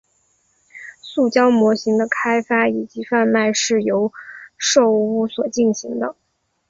[0.99, 4.11] 塑胶模型的开发以及贩售是由
[4.57, 6.15] 寿屋所进行的。